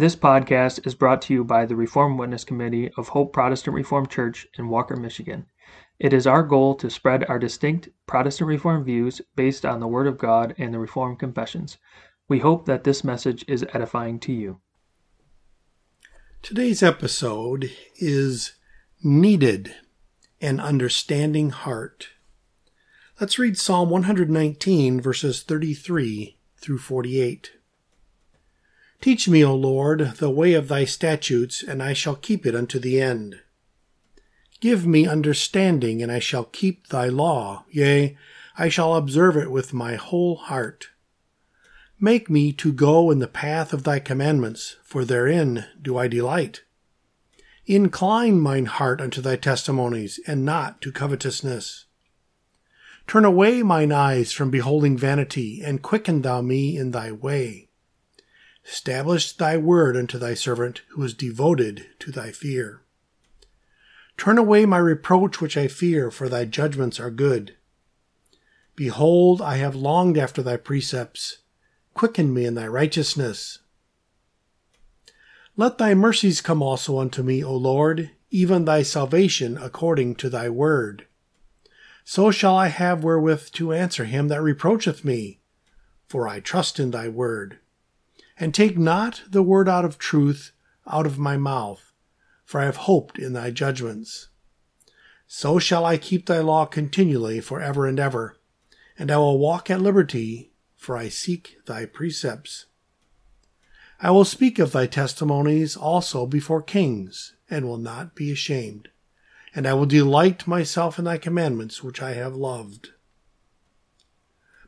This 0.00 0.16
podcast 0.16 0.86
is 0.86 0.94
brought 0.94 1.20
to 1.20 1.34
you 1.34 1.44
by 1.44 1.66
the 1.66 1.76
Reformed 1.76 2.18
Witness 2.18 2.42
Committee 2.42 2.90
of 2.96 3.08
Hope 3.08 3.34
Protestant 3.34 3.74
Reformed 3.74 4.08
Church 4.08 4.46
in 4.56 4.70
Walker, 4.70 4.96
Michigan. 4.96 5.44
It 5.98 6.14
is 6.14 6.26
our 6.26 6.42
goal 6.42 6.74
to 6.76 6.88
spread 6.88 7.26
our 7.28 7.38
distinct 7.38 7.90
Protestant 8.06 8.48
Reformed 8.48 8.86
views 8.86 9.20
based 9.36 9.66
on 9.66 9.78
the 9.78 9.86
Word 9.86 10.06
of 10.06 10.16
God 10.16 10.54
and 10.56 10.72
the 10.72 10.78
Reformed 10.78 11.18
Confessions. 11.18 11.76
We 12.30 12.38
hope 12.38 12.64
that 12.64 12.84
this 12.84 13.04
message 13.04 13.44
is 13.46 13.66
edifying 13.74 14.18
to 14.20 14.32
you. 14.32 14.62
Today's 16.40 16.82
episode 16.82 17.70
is 17.96 18.54
Needed 19.02 19.74
an 20.40 20.60
Understanding 20.60 21.50
Heart. 21.50 22.08
Let's 23.20 23.38
read 23.38 23.58
Psalm 23.58 23.90
119, 23.90 25.02
verses 25.02 25.42
33 25.42 26.38
through 26.56 26.78
48. 26.78 27.50
Teach 29.00 29.28
me, 29.28 29.42
O 29.42 29.54
Lord, 29.54 30.16
the 30.18 30.28
way 30.28 30.52
of 30.52 30.68
thy 30.68 30.84
statutes, 30.84 31.62
and 31.62 31.82
I 31.82 31.94
shall 31.94 32.16
keep 32.16 32.44
it 32.44 32.54
unto 32.54 32.78
the 32.78 33.00
end. 33.00 33.40
Give 34.60 34.86
me 34.86 35.06
understanding, 35.06 36.02
and 36.02 36.12
I 36.12 36.18
shall 36.18 36.44
keep 36.44 36.88
thy 36.88 37.06
law. 37.06 37.64
Yea, 37.70 38.18
I 38.58 38.68
shall 38.68 38.94
observe 38.94 39.38
it 39.38 39.50
with 39.50 39.72
my 39.72 39.94
whole 39.94 40.36
heart. 40.36 40.88
Make 41.98 42.28
me 42.28 42.52
to 42.52 42.72
go 42.72 43.10
in 43.10 43.20
the 43.20 43.26
path 43.26 43.72
of 43.72 43.84
thy 43.84 44.00
commandments, 44.00 44.76
for 44.82 45.06
therein 45.06 45.64
do 45.80 45.96
I 45.96 46.06
delight. 46.06 46.62
Incline 47.64 48.38
mine 48.38 48.66
heart 48.66 49.00
unto 49.00 49.22
thy 49.22 49.36
testimonies, 49.36 50.20
and 50.26 50.44
not 50.44 50.82
to 50.82 50.92
covetousness. 50.92 51.86
Turn 53.06 53.24
away 53.24 53.62
mine 53.62 53.92
eyes 53.92 54.32
from 54.32 54.50
beholding 54.50 54.98
vanity, 54.98 55.62
and 55.64 55.80
quicken 55.80 56.20
thou 56.20 56.42
me 56.42 56.76
in 56.76 56.90
thy 56.90 57.12
way. 57.12 57.69
Establish 58.70 59.32
thy 59.32 59.56
word 59.56 59.96
unto 59.96 60.16
thy 60.16 60.32
servant, 60.32 60.82
who 60.90 61.02
is 61.02 61.12
devoted 61.12 61.88
to 61.98 62.12
thy 62.12 62.30
fear. 62.30 62.82
Turn 64.16 64.38
away 64.38 64.64
my 64.64 64.78
reproach 64.78 65.40
which 65.40 65.56
I 65.56 65.66
fear, 65.66 66.08
for 66.08 66.28
thy 66.28 66.44
judgments 66.44 67.00
are 67.00 67.10
good. 67.10 67.56
Behold, 68.76 69.42
I 69.42 69.56
have 69.56 69.74
longed 69.74 70.16
after 70.16 70.40
thy 70.40 70.56
precepts. 70.56 71.38
Quicken 71.94 72.32
me 72.32 72.46
in 72.46 72.54
thy 72.54 72.68
righteousness. 72.68 73.58
Let 75.56 75.78
thy 75.78 75.94
mercies 75.94 76.40
come 76.40 76.62
also 76.62 77.00
unto 77.00 77.24
me, 77.24 77.42
O 77.42 77.56
Lord, 77.56 78.12
even 78.30 78.66
thy 78.66 78.82
salvation 78.82 79.58
according 79.58 80.14
to 80.16 80.30
thy 80.30 80.48
word. 80.48 81.06
So 82.04 82.30
shall 82.30 82.54
I 82.54 82.68
have 82.68 83.02
wherewith 83.02 83.50
to 83.52 83.72
answer 83.72 84.04
him 84.04 84.28
that 84.28 84.40
reproacheth 84.42 85.04
me, 85.04 85.40
for 86.06 86.28
I 86.28 86.38
trust 86.38 86.78
in 86.78 86.92
thy 86.92 87.08
word. 87.08 87.58
And 88.40 88.52
take 88.52 88.76
not 88.76 89.22
the 89.30 89.42
word 89.42 89.68
out 89.68 89.84
of 89.84 89.98
truth 89.98 90.52
out 90.86 91.06
of 91.06 91.18
my 91.18 91.36
mouth, 91.36 91.92
for 92.44 92.60
I 92.60 92.64
have 92.64 92.76
hoped 92.76 93.18
in 93.18 93.34
thy 93.34 93.50
judgments. 93.50 94.28
So 95.26 95.58
shall 95.58 95.84
I 95.84 95.98
keep 95.98 96.26
thy 96.26 96.40
law 96.40 96.64
continually 96.64 97.40
for 97.40 97.60
ever 97.60 97.86
and 97.86 98.00
ever, 98.00 98.38
and 98.98 99.10
I 99.10 99.18
will 99.18 99.38
walk 99.38 99.70
at 99.70 99.80
liberty, 99.80 100.52
for 100.74 100.96
I 100.96 101.08
seek 101.08 101.58
thy 101.66 101.84
precepts. 101.84 102.66
I 104.00 104.10
will 104.10 104.24
speak 104.24 104.58
of 104.58 104.72
thy 104.72 104.86
testimonies 104.86 105.76
also 105.76 106.26
before 106.26 106.62
kings, 106.62 107.36
and 107.50 107.66
will 107.66 107.76
not 107.76 108.14
be 108.14 108.32
ashamed. 108.32 108.88
And 109.54 109.66
I 109.66 109.74
will 109.74 109.86
delight 109.86 110.46
myself 110.46 110.98
in 110.98 111.04
thy 111.04 111.18
commandments, 111.18 111.82
which 111.82 112.00
I 112.00 112.14
have 112.14 112.34
loved. 112.34 112.92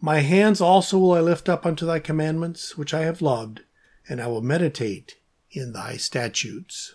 My 0.00 0.20
hands 0.20 0.60
also 0.60 0.98
will 0.98 1.12
I 1.14 1.20
lift 1.20 1.48
up 1.48 1.64
unto 1.64 1.86
thy 1.86 1.98
commandments, 1.98 2.76
which 2.76 2.92
I 2.92 3.02
have 3.02 3.22
loved, 3.22 3.62
and 4.08 4.20
I 4.20 4.26
will 4.26 4.42
meditate 4.42 5.16
in 5.50 5.72
thy 5.72 5.96
statutes. 5.96 6.94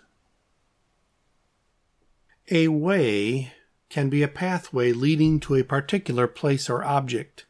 A 2.50 2.68
way 2.68 3.54
can 3.90 4.10
be 4.10 4.24
a 4.24 4.28
pathway 4.28 4.94
leading 4.94 5.40
to 5.42 5.56
a 5.56 5.64
particular 5.64 6.28
place 6.28 6.70
or 6.70 6.84
object. 6.84 7.45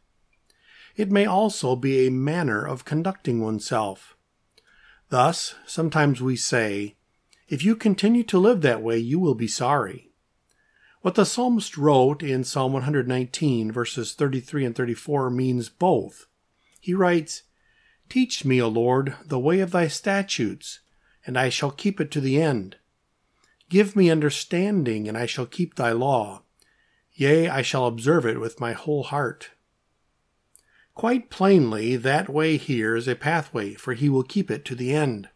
It 0.95 1.11
may 1.11 1.25
also 1.25 1.75
be 1.75 2.06
a 2.06 2.11
manner 2.11 2.66
of 2.66 2.85
conducting 2.85 3.41
oneself. 3.41 4.16
Thus, 5.09 5.56
sometimes 5.66 6.22
we 6.22 6.35
say, 6.35 6.95
If 7.47 7.63
you 7.63 7.75
continue 7.75 8.23
to 8.23 8.40
live 8.40 8.61
that 8.61 8.81
way, 8.81 8.97
you 8.97 9.19
will 9.19 9.35
be 9.35 9.47
sorry. 9.47 10.10
What 11.01 11.16
the 11.16 11.25
psalmist 11.25 11.78
wrote 11.78 12.22
in 12.22 12.44
Psalm 12.44 12.73
119, 12.73 13.72
verses 13.72 14.13
33 14.13 14.66
and 14.66 14.75
34, 14.75 15.31
means 15.31 15.67
both. 15.67 16.28
He 16.79 16.94
writes, 16.94 17.41
Teach 18.07 18.45
me, 18.45 18.62
O 18.62 18.67
Lord, 18.67 19.16
the 19.25 19.40
way 19.40 19.61
of 19.61 19.72
thy 19.72 19.88
statutes, 19.88 20.81
and 21.25 21.40
I 21.40 21.50
shall 21.50 21.72
keep 21.72 22.00
it 22.00 22.11
to 22.11 22.22
the 22.22 22.40
end. 22.40 22.75
Give 23.67 23.95
me 23.95 24.11
understanding, 24.11 25.07
and 25.07 25.17
I 25.17 25.25
shall 25.25 25.47
keep 25.47 25.73
thy 25.73 25.91
law. 25.91 26.44
Yea, 27.13 27.50
I 27.50 27.63
shall 27.63 27.88
observe 27.88 28.25
it 28.28 28.40
with 28.40 28.59
my 28.59 28.73
whole 28.73 29.03
heart. 29.03 29.50
Quite 30.94 31.31
plainly, 31.31 31.95
that 31.95 32.29
way 32.29 32.57
here 32.57 32.95
is 32.95 33.07
a 33.07 33.16
pathway, 33.16 33.73
for 33.73 33.95
he 33.95 34.07
will 34.07 34.23
keep 34.23 34.51
it 34.51 34.63
to 34.66 34.75
the 34.75 34.94
end. 34.94 35.29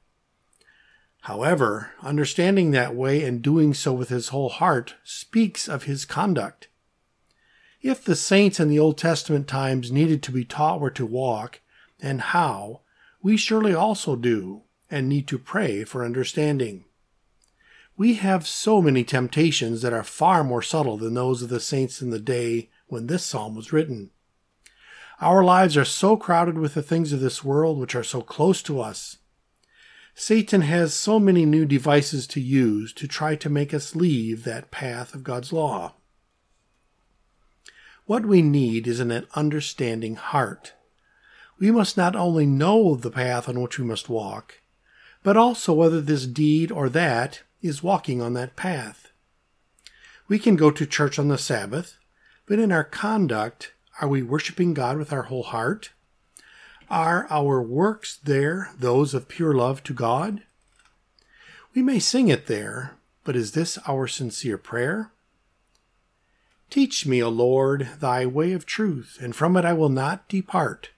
However, 1.25 1.89
understanding 2.03 2.69
that 2.69 2.93
way 2.93 3.23
and 3.23 3.41
doing 3.41 3.73
so 3.73 3.91
with 3.93 4.09
his 4.09 4.27
whole 4.27 4.49
heart 4.49 4.93
speaks 5.03 5.67
of 5.67 5.85
his 5.85 6.05
conduct. 6.05 6.67
If 7.81 8.05
the 8.05 8.15
saints 8.15 8.59
in 8.59 8.69
the 8.69 8.77
Old 8.77 8.99
Testament 8.99 9.47
times 9.47 9.91
needed 9.91 10.21
to 10.21 10.31
be 10.31 10.45
taught 10.45 10.79
where 10.79 10.91
to 10.91 11.03
walk 11.03 11.61
and 11.99 12.21
how, 12.21 12.81
we 13.23 13.37
surely 13.37 13.73
also 13.73 14.15
do 14.15 14.65
and 14.91 15.09
need 15.09 15.27
to 15.29 15.39
pray 15.39 15.83
for 15.83 16.05
understanding. 16.05 16.85
We 17.97 18.15
have 18.15 18.45
so 18.45 18.79
many 18.79 19.03
temptations 19.03 19.81
that 19.81 19.93
are 19.93 20.03
far 20.03 20.43
more 20.43 20.61
subtle 20.61 20.97
than 20.97 21.15
those 21.15 21.41
of 21.41 21.49
the 21.49 21.59
saints 21.59 22.03
in 22.03 22.11
the 22.11 22.19
day 22.19 22.69
when 22.85 23.07
this 23.07 23.25
psalm 23.25 23.55
was 23.55 23.73
written. 23.73 24.11
Our 25.19 25.43
lives 25.43 25.75
are 25.75 25.85
so 25.85 26.17
crowded 26.17 26.59
with 26.59 26.75
the 26.75 26.83
things 26.83 27.11
of 27.13 27.19
this 27.19 27.43
world 27.43 27.79
which 27.79 27.95
are 27.95 28.03
so 28.03 28.21
close 28.21 28.61
to 28.61 28.79
us 28.79 29.17
Satan 30.17 30.61
has 30.61 30.93
so 30.93 31.19
many 31.19 31.45
new 31.45 31.65
devices 31.65 32.25
to 32.27 32.39
use 32.39 32.93
to 32.93 33.05
try 33.05 33.35
to 33.35 33.49
make 33.49 33.73
us 33.73 33.97
leave 33.97 34.45
that 34.45 34.71
path 34.71 35.13
of 35.13 35.25
God's 35.25 35.51
law. 35.51 35.95
What 38.05 38.25
we 38.25 38.41
need 38.41 38.87
is 38.87 39.01
an 39.01 39.27
understanding 39.35 40.15
heart. 40.15 40.73
We 41.59 41.69
must 41.69 41.97
not 41.97 42.15
only 42.15 42.45
know 42.45 42.95
the 42.95 43.11
path 43.11 43.49
on 43.49 43.61
which 43.61 43.77
we 43.77 43.83
must 43.83 44.07
walk, 44.07 44.61
but 45.21 45.35
also 45.35 45.73
whether 45.73 45.99
this 45.99 46.25
deed 46.25 46.71
or 46.71 46.87
that 46.89 47.41
is 47.61 47.83
walking 47.83 48.21
on 48.21 48.33
that 48.33 48.55
path. 48.55 49.11
We 50.29 50.39
can 50.39 50.55
go 50.55 50.71
to 50.71 50.85
church 50.85 51.19
on 51.19 51.27
the 51.27 51.37
Sabbath, 51.37 51.97
but 52.45 52.57
in 52.57 52.71
our 52.71 52.85
conduct, 52.85 53.73
are 53.99 54.07
we 54.07 54.23
worshiping 54.23 54.73
God 54.73 54.97
with 54.97 55.11
our 55.11 55.23
whole 55.23 55.43
heart? 55.43 55.89
Are 56.89 57.25
our 57.31 57.61
works 57.63 58.17
there 58.23 58.71
those 58.77 59.13
of 59.15 59.27
pure 59.27 59.53
love 59.53 59.83
to 59.83 59.93
God? 59.93 60.43
We 61.73 61.81
may 61.81 61.99
sing 61.99 62.27
it 62.27 62.45
there, 62.45 62.95
but 63.23 63.35
is 63.35 63.53
this 63.53 63.79
our 63.87 64.07
sincere 64.07 64.59
prayer? 64.59 65.11
Teach 66.69 67.05
me, 67.05 67.23
O 67.23 67.29
Lord, 67.29 67.89
thy 67.99 68.25
way 68.25 68.51
of 68.51 68.65
truth, 68.65 69.17
and 69.19 69.35
from 69.35 69.57
it 69.57 69.65
I 69.65 69.73
will 69.73 69.89
not 69.89 70.29
depart, 70.29 70.91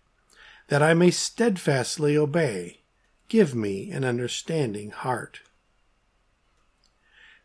that 0.67 0.83
I 0.83 0.93
may 0.93 1.09
steadfastly 1.09 2.17
obey. 2.17 2.81
Give 3.29 3.55
me 3.55 3.89
an 3.91 4.03
understanding 4.03 4.91
heart. 4.91 5.39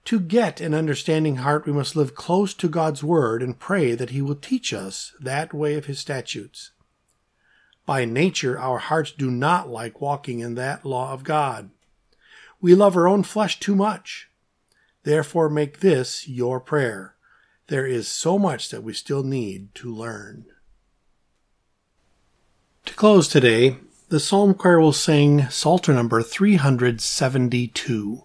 To 0.07 0.19
get 0.19 0.61
an 0.61 0.75
understanding 0.75 1.37
heart, 1.37 1.65
we 1.65 1.73
must 1.73 1.95
live 1.95 2.17
close 2.17 2.55
to 2.55 2.69
God's 2.69 3.05
word 3.05 3.41
and 3.41 3.59
pray 3.59 3.95
that 3.95 4.11
He 4.11 4.21
will 4.21 4.35
teach 4.35 4.73
us 4.73 5.13
that 5.21 5.55
way 5.55 5.75
of 5.75 5.87
His 5.87 6.01
statutes. 6.01 6.72
By 7.85 8.05
nature, 8.05 8.59
our 8.59 8.79
hearts 8.79 9.13
do 9.13 9.31
not 9.31 9.69
like 9.69 10.01
walking 10.01 10.41
in 10.41 10.55
that 10.55 10.87
law 10.87 11.13
of 11.13 11.25
God. 11.25 11.71
We 12.61 12.75
love 12.75 12.97
our 12.97 13.09
own 13.09 13.25
flesh 13.25 13.59
too 13.59 13.75
much. 13.75 14.29
Therefore, 15.03 15.49
make 15.49 15.81
this 15.81 16.29
your 16.29 16.61
prayer. 16.61 17.17
There 17.67 17.87
is 17.87 18.07
so 18.07 18.39
much 18.39 18.69
that 18.71 18.85
we 18.85 18.93
still 18.93 19.25
need 19.25 19.75
to 19.77 19.93
learn. 19.93 20.47
To 22.85 22.95
close 22.95 23.29
today, 23.29 23.79
the 24.09 24.21
Psalm 24.21 24.55
Choir 24.55 24.81
will 24.81 24.93
sing 24.93 25.49
Psalter 25.49 25.93
number 25.93 26.23
372. 26.23 28.25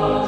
Oh. 0.00 0.27